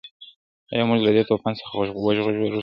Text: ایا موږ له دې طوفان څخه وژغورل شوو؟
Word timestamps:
ایا 0.71 0.83
موږ 0.89 0.99
له 1.05 1.11
دې 1.15 1.23
طوفان 1.29 1.53
څخه 1.61 1.73
وژغورل 1.75 2.19
شوو؟ 2.37 2.49